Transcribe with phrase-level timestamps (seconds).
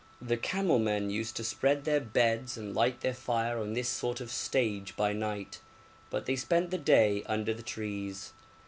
[0.19, 4.19] The camel men used to spread their beds and light their fire on this sort
[4.19, 5.59] of stage by night,
[6.09, 8.33] but they spent the day under the trees.